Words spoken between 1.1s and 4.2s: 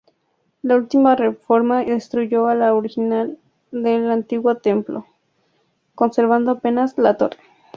reforma destruyó la forma original del